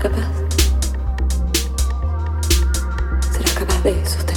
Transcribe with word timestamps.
serás 0.00 0.12
capaz. 0.12 0.28
Serás 3.32 3.52
capaz 3.52 3.82
de 3.84 4.06
sostenerme. 4.06 4.29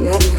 Yeah. 0.00 0.29